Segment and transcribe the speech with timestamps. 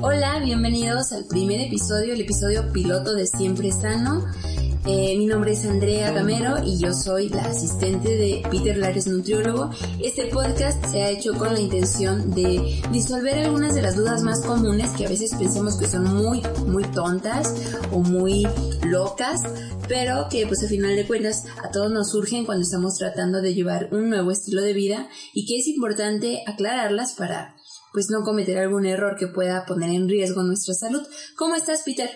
[0.00, 4.24] Hola, bienvenidos al primer episodio, el episodio piloto de Siempre Sano.
[4.84, 9.70] Eh, mi nombre es Andrea Camero y yo soy la asistente de Peter Lares, nutriólogo.
[10.02, 14.44] Este podcast se ha hecho con la intención de disolver algunas de las dudas más
[14.44, 17.54] comunes que a veces pensamos que son muy, muy tontas
[17.92, 18.44] o muy
[18.84, 19.40] locas,
[19.86, 23.54] pero que pues al final de cuentas a todos nos surgen cuando estamos tratando de
[23.54, 27.54] llevar un nuevo estilo de vida y que es importante aclararlas para
[27.92, 31.02] pues no cometer algún error que pueda poner en riesgo nuestra salud.
[31.36, 32.10] ¿Cómo estás, Peter?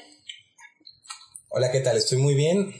[1.51, 1.97] Hola, ¿qué tal?
[1.97, 2.75] Estoy muy bien,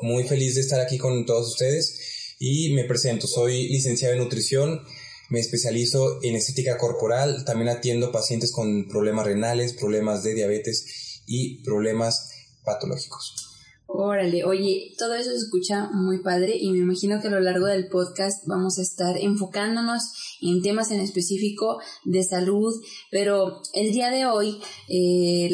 [0.00, 3.26] muy feliz de estar aquí con todos ustedes y me presento.
[3.26, 4.82] Soy licenciado en nutrición,
[5.28, 11.62] me especializo en estética corporal, también atiendo pacientes con problemas renales, problemas de diabetes y
[11.62, 12.30] problemas
[12.64, 13.49] patológicos.
[14.02, 17.66] Órale, oye, todo eso se escucha muy padre y me imagino que a lo largo
[17.66, 20.00] del podcast vamos a estar enfocándonos
[20.40, 22.72] en temas en específico de salud,
[23.10, 24.56] pero el día de hoy
[24.88, 25.50] eh,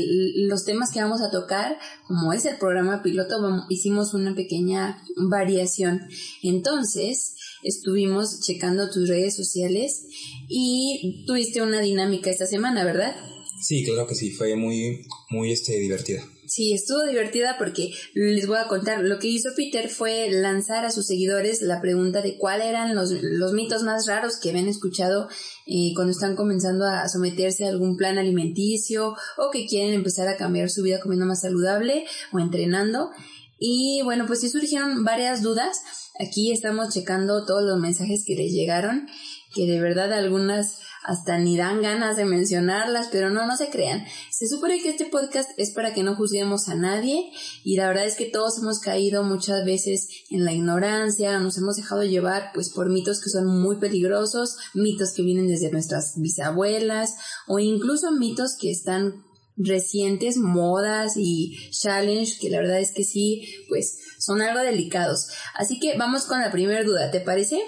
[0.46, 3.34] los temas que vamos a tocar, como es el programa piloto,
[3.68, 6.02] hicimos una pequeña variación.
[6.44, 10.06] Entonces, estuvimos checando tus redes sociales
[10.48, 13.16] y tuviste una dinámica esta semana, ¿verdad?
[13.60, 16.22] Sí, claro que sí, fue muy, muy este, divertida.
[16.46, 20.92] Sí, estuvo divertida porque les voy a contar, lo que hizo Peter fue lanzar a
[20.92, 25.28] sus seguidores la pregunta de cuáles eran los, los mitos más raros que habían escuchado
[25.66, 30.36] eh, cuando están comenzando a someterse a algún plan alimenticio o que quieren empezar a
[30.36, 33.10] cambiar su vida comiendo más saludable o entrenando.
[33.58, 35.78] Y bueno, pues sí surgieron varias dudas.
[36.20, 39.08] Aquí estamos checando todos los mensajes que les llegaron,
[39.54, 44.04] que de verdad algunas hasta ni dan ganas de mencionarlas, pero no, no se crean.
[44.30, 47.30] Se supone que este podcast es para que no juzguemos a nadie
[47.62, 51.76] y la verdad es que todos hemos caído muchas veces en la ignorancia, nos hemos
[51.76, 57.14] dejado llevar pues por mitos que son muy peligrosos, mitos que vienen desde nuestras bisabuelas
[57.46, 59.24] o incluso mitos que están
[59.56, 65.28] recientes, modas y challenge, que la verdad es que sí, pues son algo delicados.
[65.54, 67.62] Así que vamos con la primera duda, ¿te parece?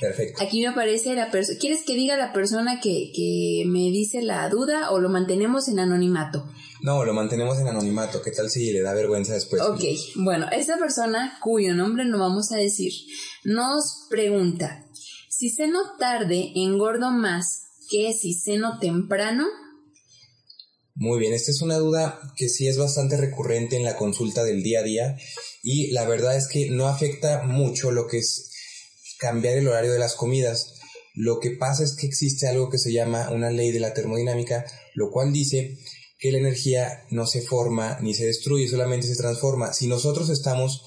[0.00, 0.42] Perfecto.
[0.42, 1.58] Aquí me aparece la persona.
[1.58, 5.80] ¿Quieres que diga la persona que, que me dice la duda o lo mantenemos en
[5.80, 6.48] anonimato?
[6.82, 8.22] No, lo mantenemos en anonimato.
[8.22, 9.60] ¿Qué tal si le da vergüenza después?
[9.62, 9.82] Ok,
[10.16, 12.92] bueno, esa persona cuyo nombre no vamos a decir
[13.42, 14.86] nos pregunta:
[15.28, 19.46] si ceno tarde, engordo más que si ceno temprano.
[20.94, 24.62] Muy bien, esta es una duda que sí es bastante recurrente en la consulta del
[24.62, 25.16] día a día
[25.62, 28.47] y la verdad es que no afecta mucho lo que es
[29.18, 30.74] cambiar el horario de las comidas.
[31.14, 34.64] Lo que pasa es que existe algo que se llama una ley de la termodinámica,
[34.94, 35.78] lo cual dice
[36.18, 39.72] que la energía no se forma ni se destruye, solamente se transforma.
[39.72, 40.84] Si nosotros estamos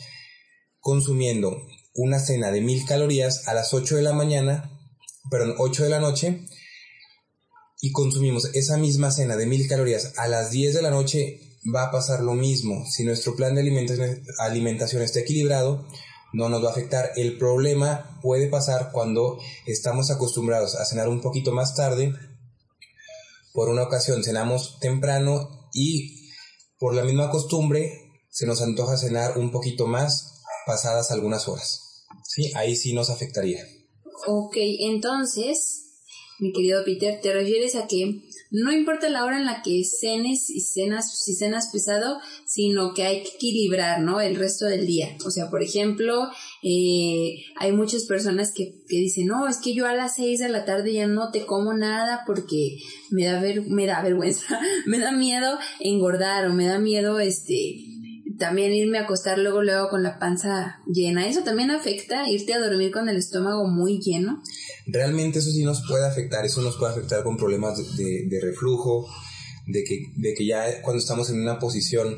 [0.79, 4.71] consumiendo una cena de mil calorías a las 8 de la mañana,
[5.29, 6.45] perdón, 8 de la noche,
[7.81, 11.39] y consumimos esa misma cena de mil calorías a las 10 de la noche,
[11.73, 12.85] va a pasar lo mismo.
[12.89, 15.87] Si nuestro plan de alimentación, alimentación está equilibrado,
[16.33, 17.11] no nos va a afectar.
[17.15, 22.13] El problema puede pasar cuando estamos acostumbrados a cenar un poquito más tarde.
[23.53, 26.29] Por una ocasión cenamos temprano y
[26.79, 32.05] por la misma costumbre se nos antoja cenar un poquito más pasadas algunas horas.
[32.23, 33.65] Sí, ahí sí nos afectaría.
[34.27, 35.83] Ok, entonces,
[36.39, 38.21] mi querido Peter, ¿te refieres a que
[38.51, 43.03] no importa la hora en la que cenes y cenas, si cenas pesado, sino que
[43.03, 44.19] hay que equilibrar, ¿no?
[44.19, 45.15] El resto del día.
[45.25, 46.27] O sea, por ejemplo,
[46.61, 50.49] eh, hay muchas personas que, que, dicen, no, es que yo a las seis de
[50.49, 52.77] la tarde ya no te como nada porque
[53.09, 57.90] me da, me da vergüenza, me da miedo engordar o me da miedo, este,
[58.41, 61.27] también irme a acostar luego luego con la panza llena.
[61.27, 64.41] ¿Eso también afecta irte a dormir con el estómago muy lleno?
[64.87, 69.07] Realmente eso sí nos puede afectar, eso nos puede afectar con problemas de, de, reflujo,
[69.67, 72.17] de que, de que ya cuando estamos en una posición,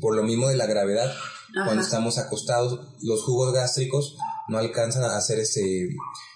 [0.00, 1.66] por lo mismo de la gravedad, Ajá.
[1.66, 4.16] cuando estamos acostados, los jugos gástricos
[4.48, 5.90] no alcanzan a hacer este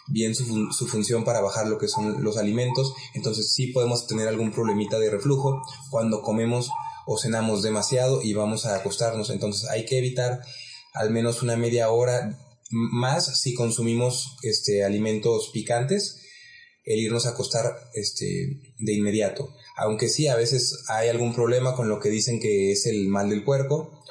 [0.08, 4.28] bien su, su, función para bajar lo que son los alimentos, entonces sí podemos tener
[4.28, 6.71] algún problemita de reflujo cuando comemos
[7.10, 9.31] o cenamos demasiado y vamos a acostarnos.
[9.31, 10.43] Entonces hay que evitar
[10.93, 12.39] al menos una media hora
[12.71, 16.21] más si consumimos este, alimentos picantes,
[16.84, 17.65] el irnos a acostar
[17.95, 19.55] este, de inmediato.
[19.78, 23.31] Aunque sí, a veces hay algún problema con lo que dicen que es el mal
[23.31, 24.03] del puerco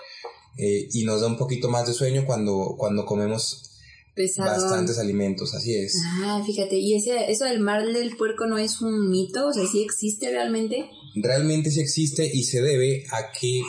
[0.57, 3.79] eh, y nos da un poquito más de sueño cuando, cuando comemos
[4.15, 4.49] Pesado.
[4.49, 6.01] bastantes alimentos, así es.
[6.23, 9.49] Ah, fíjate, ¿y ese, eso del mal del puerco no es un mito?
[9.49, 10.89] O sea, ¿sí existe realmente?
[11.21, 13.61] Realmente sí existe y se debe a que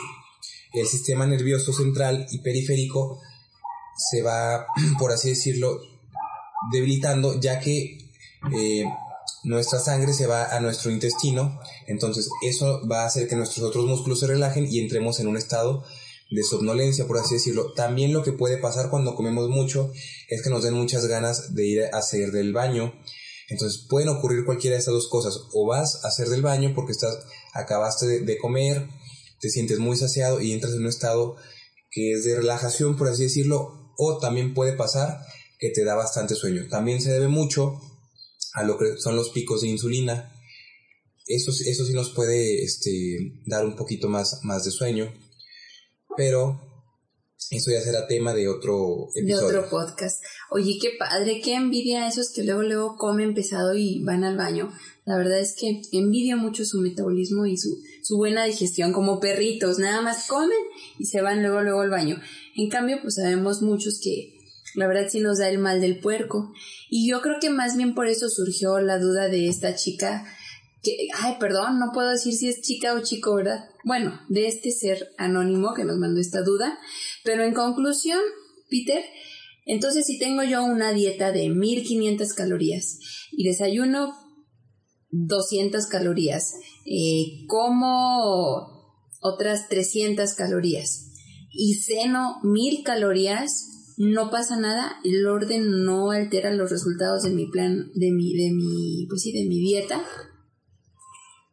[0.74, 3.20] el sistema nervioso central y periférico
[3.96, 4.66] se va,
[4.98, 5.80] por así decirlo,
[6.72, 7.98] debilitando, ya que
[8.54, 8.84] eh,
[9.44, 13.86] nuestra sangre se va a nuestro intestino, entonces eso va a hacer que nuestros otros
[13.86, 15.84] músculos se relajen y entremos en un estado
[16.30, 17.72] de somnolencia, por así decirlo.
[17.72, 19.90] También lo que puede pasar cuando comemos mucho
[20.28, 22.92] es que nos den muchas ganas de ir a hacer del baño.
[23.48, 25.40] Entonces pueden ocurrir cualquiera de estas dos cosas.
[25.54, 27.18] O vas a hacer del baño porque estás,
[27.54, 28.88] acabaste de, comer,
[29.40, 31.36] te sientes muy saciado y entras en un estado
[31.90, 33.94] que es de relajación, por así decirlo.
[33.96, 35.20] O también puede pasar
[35.58, 36.68] que te da bastante sueño.
[36.68, 37.80] También se debe mucho
[38.54, 40.32] a lo que son los picos de insulina.
[41.26, 45.12] Eso, eso sí nos puede este, dar un poquito más, más de sueño,
[46.16, 46.67] pero
[47.50, 49.48] eso ya será tema de otro episodio.
[49.48, 50.22] De otro podcast.
[50.50, 54.36] Oye, qué padre, qué envidia a esos que luego, luego comen pesado y van al
[54.36, 54.72] baño.
[55.04, 59.78] La verdad es que envidio mucho su metabolismo y su, su buena digestión, como perritos,
[59.78, 60.58] nada más comen
[60.98, 62.20] y se van luego, luego al baño.
[62.56, 64.34] En cambio, pues sabemos muchos que
[64.74, 66.52] la verdad sí nos da el mal del puerco.
[66.90, 70.26] Y yo creo que más bien por eso surgió la duda de esta chica
[70.82, 73.64] que, ay, perdón, no puedo decir si es chica o chico, ¿verdad?
[73.84, 76.78] Bueno, de este ser anónimo que nos mandó esta duda.
[77.24, 78.20] Pero en conclusión,
[78.68, 79.02] Peter,
[79.66, 82.98] entonces si tengo yo una dieta de 1500 calorías
[83.32, 84.14] y desayuno
[85.10, 86.54] 200 calorías,
[86.86, 88.78] eh, como
[89.20, 91.12] otras 300 calorías
[91.50, 93.68] y ceno 1000 calorías,
[93.98, 98.52] no pasa nada, el orden no altera los resultados de mi plan, de mi, de
[98.52, 100.04] mi, pues sí, de mi dieta.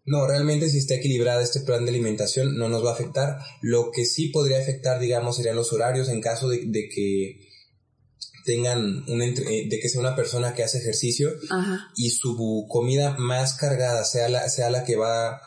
[0.06, 3.40] No, realmente si está equilibrada este plan de alimentación no nos va a afectar.
[3.62, 6.60] Lo que sí podría afectar, digamos, serían los horarios en caso de,
[6.94, 7.40] que
[8.46, 11.32] tengan un eh, de que sea una persona que hace ejercicio
[11.98, 15.42] y su comida más cargada sea la, sea la que va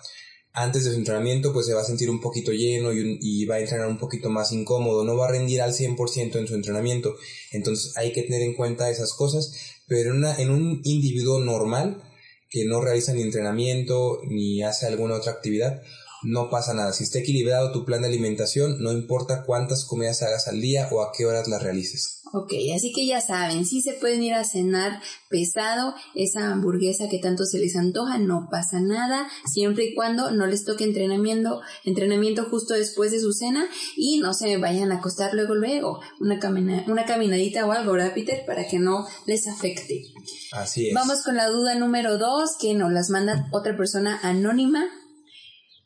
[0.53, 3.61] antes de su entrenamiento pues se va a sentir un poquito lleno y, va a
[3.61, 7.15] entrenar un poquito más incómodo, no va a rendir al 100% en su entrenamiento.
[7.53, 9.53] Entonces hay que tener en cuenta esas cosas,
[9.87, 12.03] pero en, en un individuo normal
[12.51, 15.83] que no realiza ni entrenamiento ni hace alguna otra actividad,
[16.23, 16.93] no pasa nada.
[16.93, 21.03] Si está equilibrado tu plan de alimentación, no importa cuántas comidas hagas al día o
[21.03, 22.19] a qué horas las realices.
[22.33, 25.01] Ok, así que ya saben, si se pueden ir a cenar
[25.31, 30.47] pesado, esa hamburguesa que tanto se les antoja, no pasa nada, siempre y cuando no
[30.47, 33.67] les toque entrenamiento, entrenamiento justo después de su cena
[33.97, 36.39] y no se vayan a acostar luego luego, una,
[36.87, 38.45] una caminadita o algo, ¿verdad, Peter?
[38.47, 40.05] Para que no les afecte.
[40.53, 40.95] Así es.
[40.95, 44.85] Vamos con la duda número dos, que nos las manda otra persona anónima,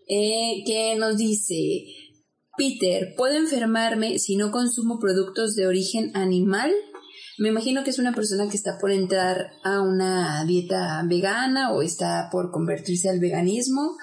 [0.08, 1.84] eh, que nos dice,
[2.56, 6.70] Peter, ¿puedo enfermarme si no consumo productos de origen animal?
[7.38, 11.82] Me imagino que es una persona que está por entrar a una dieta vegana o
[11.82, 13.96] está por convertirse al veganismo.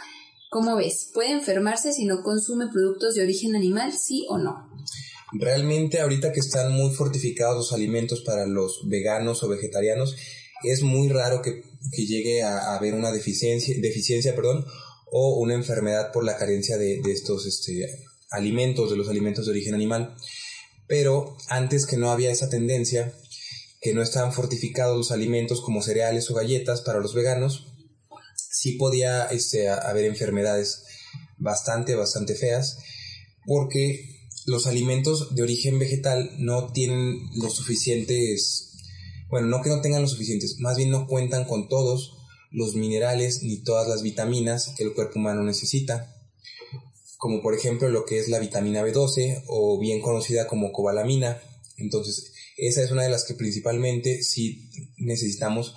[0.49, 1.11] ¿Cómo ves?
[1.13, 4.67] ¿Puede enfermarse si no consume productos de origen animal, sí o no?
[5.31, 10.15] Realmente ahorita que están muy fortificados los alimentos para los veganos o vegetarianos,
[10.63, 11.61] es muy raro que,
[11.95, 14.65] llegue a, haber una deficiencia, deficiencia perdón,
[15.11, 17.85] o una enfermedad por la carencia de, de estos este,
[18.29, 20.15] alimentos, de los alimentos de origen animal.
[20.87, 23.13] Pero antes que no había esa tendencia,
[23.81, 27.67] que no estaban fortificados los alimentos como cereales o galletas para los veganos,
[28.35, 30.83] sí podía este, haber enfermedades
[31.37, 32.77] bastante, bastante feas,
[33.45, 38.71] porque los alimentos de origen vegetal no tienen los suficientes,
[39.29, 42.18] bueno, no que no tengan los suficientes, más bien no cuentan con todos
[42.51, 46.15] los minerales ni todas las vitaminas que el cuerpo humano necesita
[47.19, 51.41] como por ejemplo lo que es la vitamina B12 o bien conocida como cobalamina.
[51.75, 55.75] Entonces, esa es una de las que principalmente sí necesitamos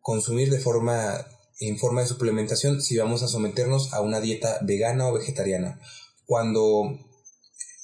[0.00, 1.26] consumir de forma
[1.58, 5.80] en forma de suplementación si vamos a someternos a una dieta vegana o vegetariana.
[6.26, 6.96] Cuando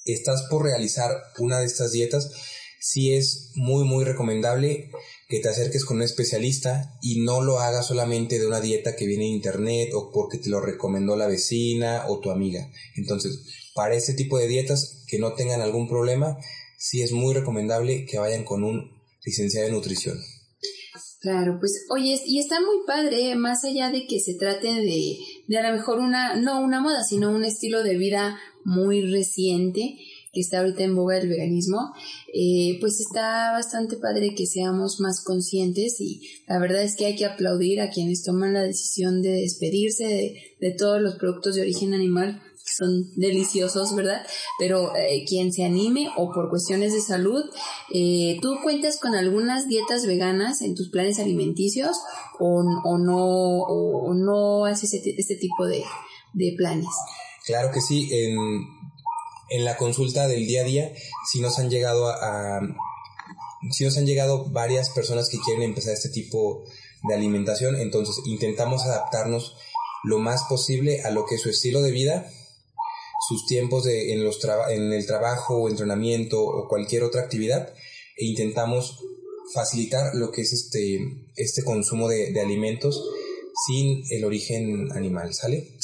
[0.04, 2.30] estás por realizar una de estas dietas,
[2.78, 4.92] sí es muy muy recomendable
[5.34, 9.04] que te acerques con un especialista y no lo hagas solamente de una dieta que
[9.06, 12.70] viene en internet o porque te lo recomendó la vecina o tu amiga.
[12.94, 13.40] Entonces,
[13.74, 16.38] para este tipo de dietas que no tengan algún problema,
[16.78, 18.92] sí es muy recomendable que vayan con un
[19.24, 20.18] licenciado en nutrición.
[21.20, 23.34] Claro, pues oye, y está muy padre, ¿eh?
[23.34, 25.16] más allá de que se trate de,
[25.48, 29.98] de a lo mejor una, no una moda, sino un estilo de vida muy reciente
[30.34, 31.94] que está ahorita en boga el veganismo,
[32.32, 37.16] eh, pues está bastante padre que seamos más conscientes y la verdad es que hay
[37.16, 40.04] que aplaudir a quienes toman la decisión de despedirse
[40.60, 44.26] de, todos los productos de origen animal que son deliciosos, ¿verdad?
[44.58, 47.44] Pero eh, quien se anime o por cuestiones de salud,
[47.92, 51.98] eh, ¿tú cuentas con algunas dietas veganas en tus planes alimenticios
[52.40, 55.84] o, o no, o, no haces este, este tipo de,
[56.32, 56.88] de planes?
[57.44, 58.36] Claro que sí, en,
[59.50, 60.92] en la consulta del día a día
[61.30, 62.60] si nos han llegado a,
[63.70, 66.64] si nos han llegado varias personas que quieren empezar este tipo
[67.08, 69.56] de alimentación, entonces intentamos adaptarnos
[70.04, 72.30] lo más posible a lo que es su estilo de vida,
[73.28, 77.72] sus tiempos de, en, los en el trabajo o entrenamiento o cualquier otra actividad
[78.16, 79.00] e intentamos
[79.52, 80.98] facilitar lo que es este,
[81.36, 83.02] este consumo de, de alimentos
[83.66, 85.74] sin el origen animal, ¿sale?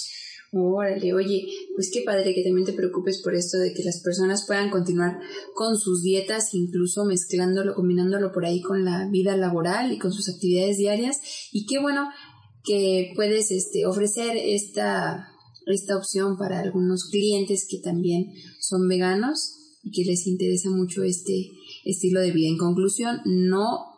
[0.52, 1.44] Órale, oye,
[1.80, 5.18] pues qué padre que también te preocupes por esto de que las personas puedan continuar
[5.54, 10.28] con sus dietas, incluso mezclándolo, combinándolo por ahí con la vida laboral y con sus
[10.28, 11.16] actividades diarias.
[11.52, 12.10] Y qué bueno
[12.64, 15.30] que puedes este, ofrecer esta,
[15.64, 18.26] esta opción para algunos clientes que también
[18.58, 21.48] son veganos y que les interesa mucho este
[21.86, 22.48] estilo de vida.
[22.48, 23.90] En conclusión, no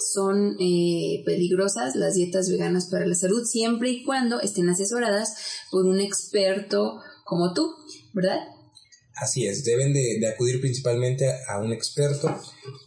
[0.00, 5.36] son eh, peligrosas las dietas veganas para la salud siempre y cuando estén asesoradas
[5.70, 7.74] por un experto como tú,
[8.14, 8.38] ¿verdad?
[9.14, 12.34] Así es, deben de, acudir principalmente a un experto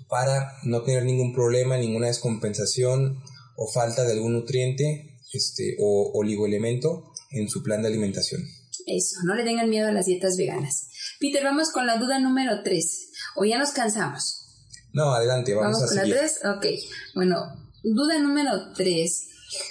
[0.10, 3.21] para no tener ningún problema, ninguna descompensación
[3.55, 8.41] o falta de algún nutriente este, o oligoelemento en su plan de alimentación.
[8.88, 10.88] Eso, no le tengan miedo a las dietas veganas.
[11.19, 13.10] Peter, vamos con la duda número 3.
[13.36, 14.45] O ya nos cansamos.
[14.93, 16.39] No, adelante, vamos, ¿Vamos con la 3?
[16.55, 16.65] Ok.
[17.13, 17.38] Bueno,
[17.83, 19.27] duda número 3.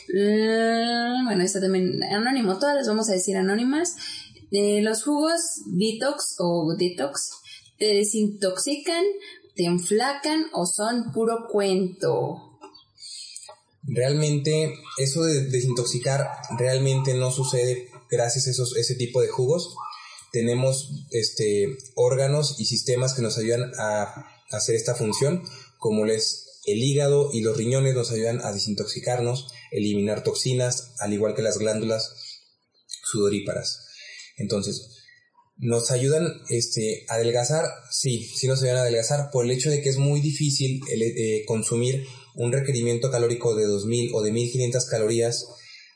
[0.08, 3.96] Mm, bueno, esta también anónimo, todas las vamos a decir anónimas.
[4.52, 7.30] Eh, los jugos detox o detox
[7.78, 9.04] te desintoxican,
[9.54, 12.58] te enflacan o son puro cuento.
[13.82, 16.28] Realmente, eso de desintoxicar
[16.58, 19.74] realmente no sucede gracias a esos, ese tipo de jugos.
[20.32, 25.42] Tenemos este, órganos y sistemas que nos ayudan a hacer esta función,
[25.78, 26.20] como el
[26.66, 32.12] hígado y los riñones nos ayudan a desintoxicarnos, eliminar toxinas, al igual que las glándulas
[33.04, 33.89] sudoríparas.
[34.40, 35.00] Entonces,
[35.60, 39.82] nos ayudan este, a adelgazar, sí, sí nos ayudan a adelgazar por el hecho de
[39.82, 45.46] que es muy difícil eh, consumir un requerimiento calórico de 2000 o de 1500 calorías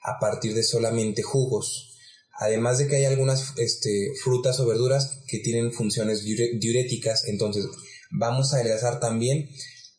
[0.03, 1.97] a partir de solamente jugos.
[2.39, 7.65] Además de que hay algunas este, frutas o verduras que tienen funciones diuréticas, entonces
[8.11, 9.49] vamos a adelgazar también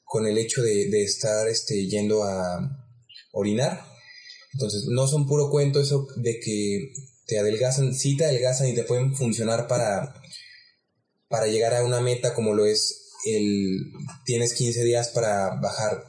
[0.04, 2.60] con el hecho de, estar este, yendo a
[3.32, 3.82] orinar.
[4.54, 6.92] Entonces, no son puro cuento eso de que
[7.25, 10.22] te adelgazan, sí te adelgazan y te pueden funcionar para,
[11.27, 13.91] para llegar a una meta como lo es el,
[14.25, 16.03] tienes 15 días para bajar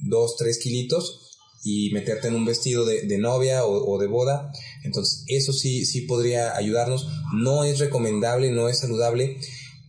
[0.00, 4.50] 2, 3 kilitos y meterte en un vestido de, novia o, o, de boda.
[4.84, 7.08] Entonces, eso sí, sí podría ayudarnos.
[7.34, 9.38] No es recomendable, no es saludable,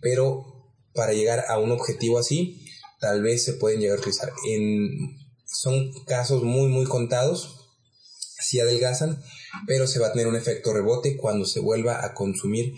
[0.01, 0.46] pero
[0.94, 2.66] para llegar a un objetivo así,
[3.00, 4.32] tal vez se pueden llegar a utilizar.
[4.50, 7.61] En, son casos muy, muy contados,
[8.42, 9.22] si adelgazan,
[9.68, 12.74] pero se va a tener un efecto rebote cuando se vuelva a consumir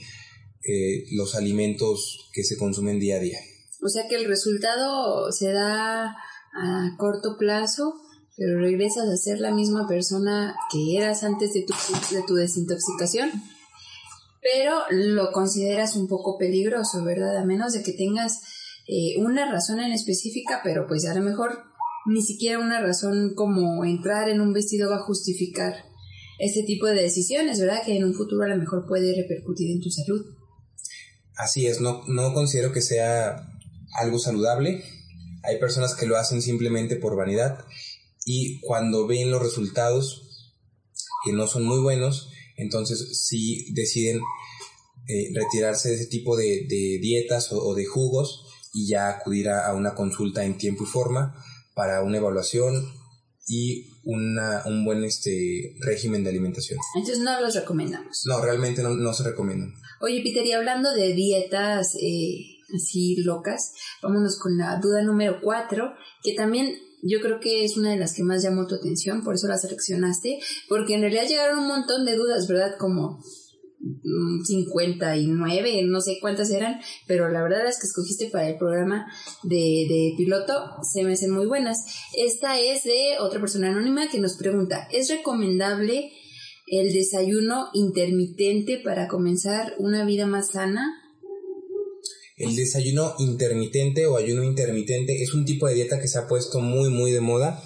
[0.64, 3.40] eh, los alimentos que se consumen día a día.
[3.82, 6.16] O sea que el resultado se da
[6.54, 7.96] a corto plazo,
[8.38, 11.74] pero regresas a ser la misma persona que eras antes de tu,
[12.16, 13.32] de tu desintoxicación
[14.44, 17.38] pero lo consideras un poco peligroso, ¿verdad?
[17.38, 18.42] A menos de que tengas
[18.88, 21.64] eh, una razón en específica, pero pues a lo mejor
[22.06, 25.74] ni siquiera una razón como entrar en un vestido va a justificar
[26.40, 27.84] ese tipo de decisiones, ¿verdad?
[27.86, 30.26] Que en un futuro a lo mejor puede repercutir en tu salud.
[31.36, 33.48] Así es, no, no considero que sea
[33.94, 34.84] algo saludable.
[35.44, 37.66] Hay personas que lo hacen simplemente por vanidad
[38.26, 40.24] y cuando ven los resultados
[41.26, 44.22] que no son muy buenos, entonces, si deciden
[45.08, 46.66] eh, retirarse de ese tipo de,
[47.02, 51.36] dietas o, de jugos y ya acudir a, una consulta en tiempo y forma
[51.74, 52.92] para una evaluación
[53.48, 56.80] y una, un buen este régimen de alimentación.
[56.96, 58.24] Entonces no los recomendamos.
[58.26, 59.74] No, realmente no, se recomiendan.
[60.02, 65.94] Oye, Peter, y hablando de dietas eh, así locas, vámonos con la duda número cuatro,
[66.22, 69.36] que también yo creo que es una de las que más llamó tu atención, por
[69.36, 70.40] eso la seleccionaste,
[70.70, 72.78] porque en realidad llegaron un montón de dudas, ¿verdad?
[72.80, 73.22] Como
[74.46, 79.06] 59, no sé cuántas eran, pero la verdad es que escogiste para el programa
[79.44, 79.56] de,
[79.90, 81.80] de, piloto se me hacen muy buenas.
[82.16, 86.12] Esta es de otra persona anónima que nos pregunta, ¿es recomendable
[86.68, 91.00] el desayuno intermitente para comenzar una vida más sana?
[92.38, 96.60] El desayuno intermitente o ayuno intermitente es un tipo de dieta que se ha puesto
[96.60, 97.62] muy muy de moda,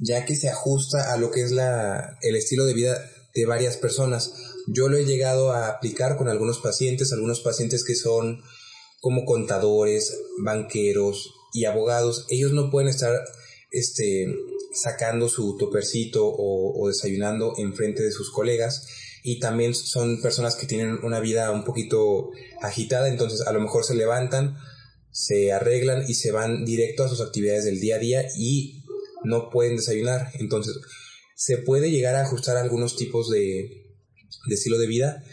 [0.00, 2.98] ya que se ajusta a lo que es la, el estilo de vida
[3.34, 4.32] de varias personas.
[4.70, 8.42] Yo lo he llegado a aplicar con algunos pacientes, algunos pacientes que son
[9.00, 12.26] como contadores, banqueros y abogados.
[12.28, 13.18] Ellos no pueden estar
[13.70, 14.26] este,
[14.72, 18.86] sacando su topercito o, desayunando en frente de sus colegas
[19.22, 23.84] y también son personas que tienen una vida un poquito agitada, entonces a lo mejor
[23.84, 24.56] se levantan,
[25.10, 28.84] se arreglan y se van directo a sus actividades del día a día y
[29.24, 30.30] no pueden desayunar.
[30.34, 30.76] Entonces,
[31.34, 33.77] se puede llegar a ajustar algunos tipos de,
[34.46, 35.24] de estilo de vida,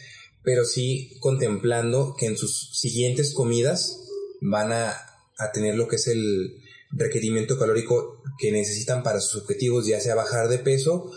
[0.43, 4.01] pero sí contemplando que en sus siguientes comidas
[4.41, 4.91] van a,
[5.37, 10.15] a tener lo que es el requerimiento calórico que necesitan para sus objetivos, ya sea
[10.15, 11.11] bajar de peso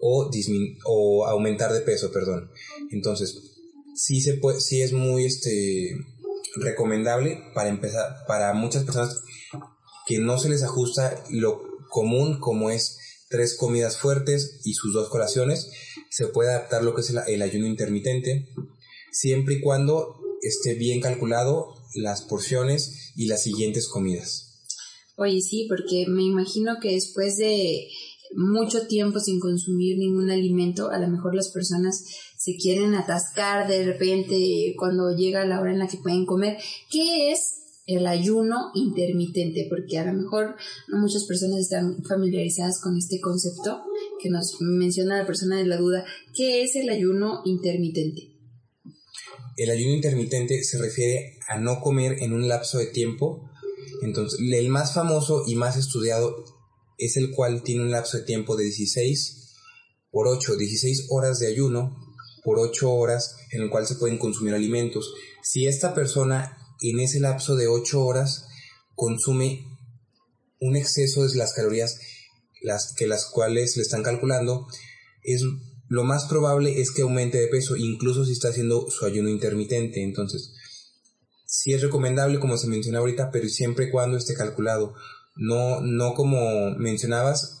[0.00, 0.30] o,
[0.84, 2.50] o aumentar de peso, perdón.
[2.90, 3.52] Entonces,
[3.94, 5.96] sí se puede, sí es muy este
[6.56, 9.22] recomendable para empezar, para muchas personas
[10.06, 15.08] que no se les ajusta lo común como es tres comidas fuertes y sus dos
[15.08, 15.70] colaciones,
[16.12, 18.46] se puede adaptar lo que es el, ayuno intermitente,
[19.10, 24.60] siempre y cuando esté bien calculado las porciones y las siguientes comidas.
[25.16, 27.88] Oye, sí, porque me imagino que después de
[28.34, 32.04] mucho tiempo sin consumir ningún alimento, a lo mejor las personas
[32.36, 36.58] se quieren atascar de repente cuando llega la hora en la que pueden comer.
[36.90, 37.54] ¿Qué es
[37.86, 39.66] el ayuno intermitente?
[39.70, 40.56] Porque a lo mejor
[40.88, 43.82] no muchas personas están familiarizadas con este concepto
[44.22, 46.04] que nos menciona la persona de la duda.
[46.34, 48.32] ¿Qué es el ayuno intermitente?
[49.56, 53.50] El ayuno intermitente se refiere a no comer en un lapso de tiempo.
[54.02, 56.44] Entonces, el más famoso y más estudiado
[56.98, 59.56] es el cual tiene un lapso de tiempo de 16
[60.10, 61.96] por 8, 16 horas de ayuno
[62.44, 65.12] por 8 horas en el cual se pueden consumir alimentos.
[65.42, 68.46] Si esta persona en ese lapso de 8 horas
[68.94, 69.66] consume
[70.60, 71.98] un exceso de las calorías
[72.62, 74.66] las que las cuales le están calculando,
[75.22, 75.42] es
[75.88, 80.02] lo más probable es que aumente de peso, incluso si está haciendo su ayuno intermitente.
[80.02, 80.54] Entonces,
[81.44, 84.94] sí es recomendable, como se menciona ahorita, pero siempre y cuando esté calculado.
[85.36, 87.58] No, no como mencionabas,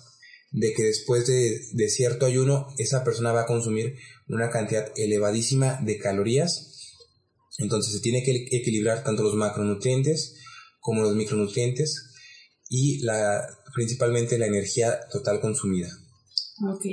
[0.50, 3.96] de que después de, de cierto ayuno, esa persona va a consumir
[4.28, 6.70] una cantidad elevadísima de calorías.
[7.58, 10.36] Entonces se tiene que equilibrar tanto los macronutrientes
[10.80, 12.10] como los micronutrientes
[12.70, 15.88] y la, principalmente la energía total consumida.
[16.68, 16.84] Ok,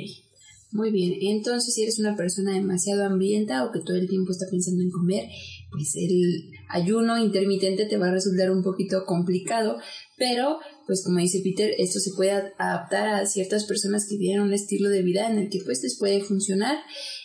[0.71, 1.17] muy bien.
[1.21, 4.91] Entonces, si eres una persona demasiado hambrienta o que todo el tiempo está pensando en
[4.91, 5.29] comer,
[5.71, 9.77] pues el ayuno intermitente te va a resultar un poquito complicado,
[10.19, 14.53] pero pues como dice Peter, esto se puede adaptar a ciertas personas que tienen un
[14.53, 16.77] estilo de vida en el que pues les puede funcionar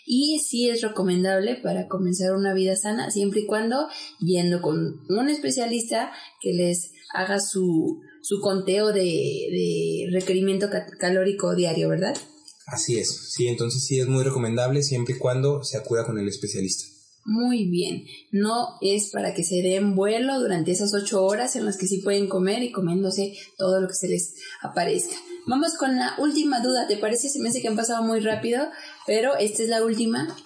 [0.06, 3.88] y sí es recomendable para comenzar una vida sana siempre y cuando
[4.20, 11.88] yendo con un especialista que les haga su, su conteo de, de requerimiento calórico diario,
[11.88, 12.16] ¿verdad?
[12.66, 16.28] Así es, sí, entonces sí es muy recomendable siempre y cuando se acuda con el
[16.28, 16.93] especialista.
[17.26, 21.78] Muy bien, no es para que se den vuelo durante esas ocho horas en las
[21.78, 25.16] que sí pueden comer y comiéndose todo lo que se les aparezca.
[25.46, 27.30] Vamos con la última duda, ¿te parece?
[27.30, 28.66] Se me hace que han pasado muy rápido,
[29.06, 30.36] pero esta es la última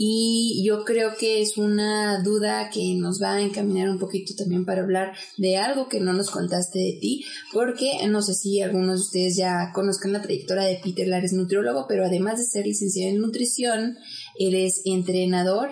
[0.00, 4.64] y yo creo que es una duda que nos va a encaminar un poquito también
[4.64, 9.00] para hablar de algo que no nos contaste de ti, porque no sé si algunos
[9.00, 13.10] de ustedes ya conozcan la trayectoria de Peter Lares, nutriólogo, pero además de ser licenciado
[13.10, 13.98] en nutrición,
[14.38, 15.70] eres entrenador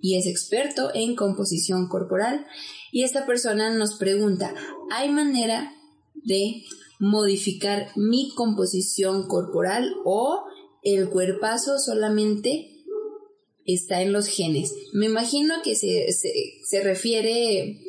[0.00, 2.46] y es experto en composición corporal.
[2.92, 4.54] Y esta persona nos pregunta,
[4.90, 5.72] ¿hay manera
[6.14, 6.62] de
[6.98, 10.44] modificar mi composición corporal o
[10.82, 12.84] el cuerpazo solamente
[13.64, 14.72] está en los genes?
[14.92, 16.30] Me imagino que se, se,
[16.64, 17.80] se refiere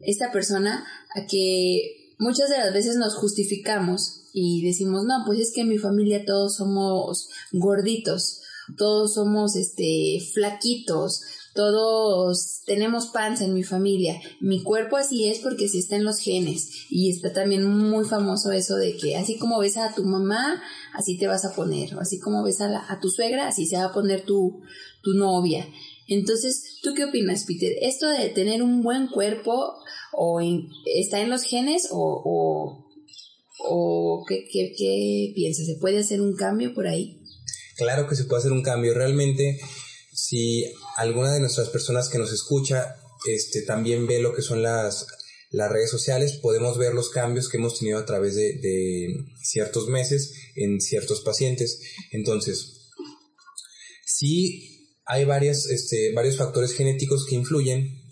[0.00, 5.52] esta persona a que muchas de las veces nos justificamos y decimos, no, pues es
[5.52, 8.40] que en mi familia todos somos gorditos,
[8.76, 11.22] todos somos este flaquitos,
[11.58, 14.20] todos tenemos panza en mi familia.
[14.40, 16.70] Mi cuerpo así es porque sí está en los genes.
[16.88, 20.62] Y está también muy famoso eso de que así como ves a tu mamá,
[20.94, 21.96] así te vas a poner.
[21.96, 24.62] O así como ves a, a tu suegra, así se va a poner tu,
[25.02, 25.66] tu novia.
[26.06, 27.72] Entonces, ¿tú qué opinas, Peter?
[27.82, 29.74] ¿Esto de tener un buen cuerpo
[30.12, 30.40] o
[30.94, 32.86] está en los genes o, o,
[33.68, 35.66] o ¿qué, qué, qué piensas?
[35.66, 37.20] ¿Se puede hacer un cambio por ahí?
[37.76, 38.94] Claro que se puede hacer un cambio.
[38.94, 39.58] Realmente
[40.18, 40.64] si
[40.96, 42.96] alguna de nuestras personas que nos escucha
[43.28, 45.06] este, también ve lo que son las,
[45.50, 50.32] las redes sociales, podemos ver los cambios que hemos tenido a través de, ciertos meses
[50.56, 51.80] en ciertos pacientes.
[52.10, 52.90] Entonces,
[54.04, 58.02] sí hay varias, este, varios factores genéticos que influyen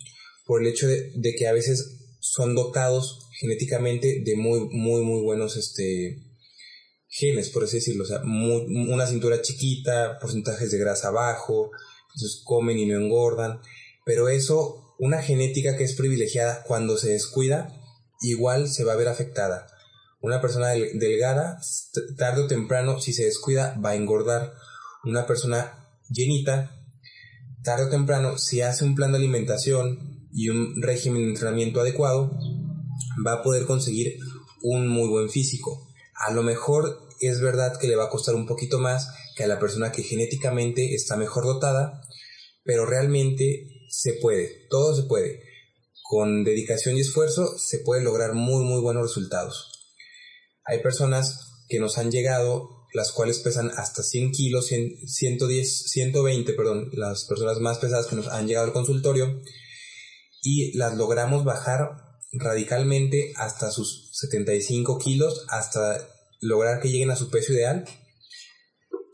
[0.45, 5.21] por el hecho de, de, que a veces son dotados genéticamente de muy, muy, muy
[5.23, 6.23] buenos este,
[7.09, 8.03] genes, por así decirlo.
[8.03, 11.71] O sea, una cintura chiquita, porcentajes de grasa bajo,
[12.17, 13.61] entonces comen y no engordan,
[14.03, 17.79] pero eso, una genética que es privilegiada cuando se descuida,
[18.21, 19.67] igual se va a ver afectada.
[20.19, 21.59] Una persona delgada,
[22.17, 24.53] tarde o temprano, si se descuida, va a engordar.
[25.03, 26.71] Una persona llenita,
[27.63, 32.35] tarde o temprano, si hace un plan de alimentación y un régimen de entrenamiento adecuado,
[33.25, 34.17] va a poder conseguir
[34.63, 35.87] un muy buen físico.
[36.15, 39.47] A lo mejor es verdad que le va a costar un poquito más que a
[39.47, 42.01] la persona que genéticamente está mejor dotada,
[42.63, 45.43] pero realmente se puede, todo se puede.
[46.03, 49.71] Con dedicación y esfuerzo se puede lograr muy muy buenos resultados.
[50.65, 56.89] Hay personas que nos han llegado, las cuales pesan hasta 100 kilos, 110, 120, perdón,
[56.93, 59.41] las personas más pesadas que nos han llegado al consultorio,
[60.41, 66.07] y las logramos bajar radicalmente hasta sus 75 kilos, hasta
[66.39, 67.85] lograr que lleguen a su peso ideal.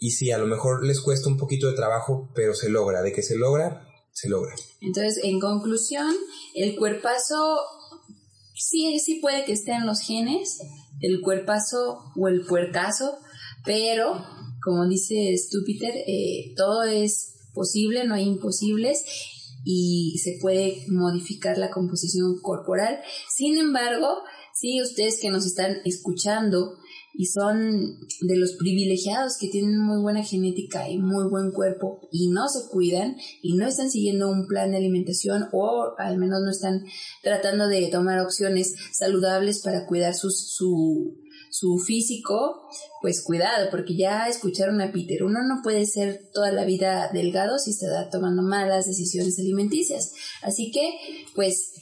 [0.03, 3.01] Y sí, a lo mejor les cuesta un poquito de trabajo, pero se logra.
[3.01, 4.53] De que se logra, se logra.
[4.81, 6.13] Entonces, en conclusión,
[6.55, 7.37] el cuerpazo
[8.53, 10.59] sí, sí puede que esté en los genes,
[10.99, 13.17] el cuerpazo o el puercazo,
[13.63, 14.21] pero
[14.61, 19.05] como dice Stupiter, eh, todo es posible, no hay imposibles
[19.63, 22.99] y se puede modificar la composición corporal.
[23.33, 24.17] Sin embargo,
[24.53, 26.77] si ustedes que nos están escuchando
[27.13, 32.29] y son de los privilegiados que tienen muy buena genética y muy buen cuerpo y
[32.29, 36.49] no se cuidan y no están siguiendo un plan de alimentación o al menos no
[36.51, 36.83] están
[37.21, 41.17] tratando de tomar opciones saludables para cuidar su, su,
[41.53, 42.67] su físico,
[42.99, 47.59] pues cuidado, porque ya escucharon a Peter, uno no puede ser toda la vida delgado
[47.59, 50.13] si está tomando malas decisiones alimenticias.
[50.41, 50.97] Así que,
[51.35, 51.72] pues,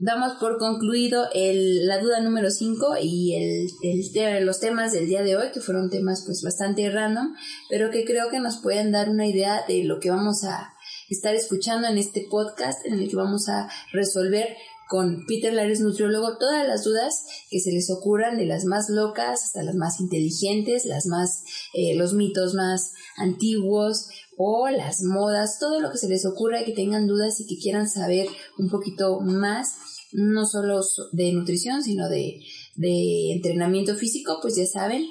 [0.00, 5.22] damos por concluido el, la duda número 5 y el, el, los temas del día
[5.22, 7.34] de hoy, que fueron temas pues bastante random,
[7.68, 10.74] pero que creo que nos pueden dar una idea de lo que vamos a
[11.10, 14.56] estar escuchando en este podcast, en el que vamos a resolver
[14.88, 19.44] con Peter Lares, nutriólogo, todas las dudas que se les ocurran, de las más locas
[19.44, 25.80] hasta las más inteligentes, las más, eh, los mitos más antiguos o las modas, todo
[25.80, 28.26] lo que se les ocurra que tengan dudas y que quieran saber
[28.58, 29.74] un poquito más,
[30.12, 30.80] no solo
[31.12, 32.40] de nutrición, sino de,
[32.76, 35.06] de entrenamiento físico, pues ya saben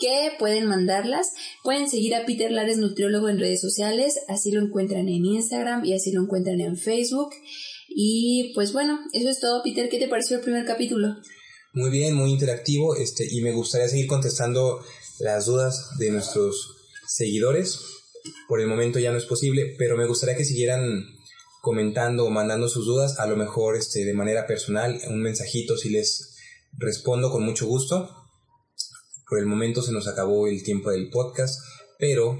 [0.00, 1.28] que pueden mandarlas.
[1.62, 5.94] Pueden seguir a Peter Lares Nutriólogo en redes sociales, así lo encuentran en Instagram y
[5.94, 7.30] así lo encuentran en Facebook.
[7.88, 9.88] Y pues bueno, eso es todo, Peter.
[9.88, 11.16] ¿Qué te pareció el primer capítulo?
[11.72, 14.80] Muy bien, muy interactivo, este, y me gustaría seguir contestando
[15.20, 17.80] las dudas de nuestros seguidores.
[18.48, 21.04] Por el momento ya no es posible, pero me gustaría que siguieran
[21.64, 25.88] comentando o mandando sus dudas, a lo mejor este, de manera personal, un mensajito si
[25.88, 26.36] les
[26.76, 28.10] respondo con mucho gusto.
[29.26, 31.58] Por el momento se nos acabó el tiempo del podcast,
[31.98, 32.38] pero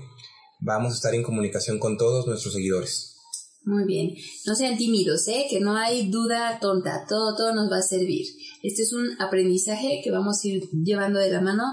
[0.61, 3.17] vamos a estar en comunicación con todos nuestros seguidores.
[3.65, 4.15] Muy bien.
[4.47, 5.47] No sean tímidos, ¿eh?
[5.49, 7.07] Que no hay duda tonta.
[7.09, 8.27] Todo, todo nos va a servir.
[8.63, 11.65] Este es un aprendizaje que vamos a ir llevando de la mano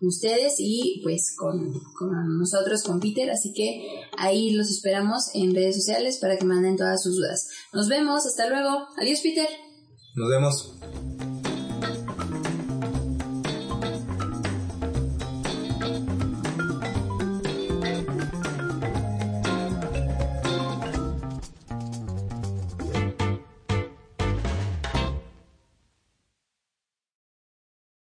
[0.00, 3.30] ustedes y pues con, con nosotros, con Peter.
[3.30, 7.48] Así que ahí los esperamos en redes sociales para que manden todas sus dudas.
[7.72, 8.26] Nos vemos.
[8.26, 8.86] Hasta luego.
[9.00, 9.48] Adiós, Peter.
[10.14, 11.19] Nos vemos.